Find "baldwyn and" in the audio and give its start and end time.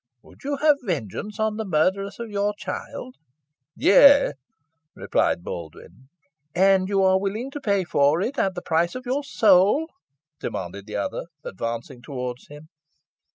5.43-6.89